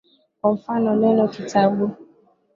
Kwa 0.41 0.51
mfano, 0.53 0.95
neno 0.95 1.27
kitabu. 1.33 1.91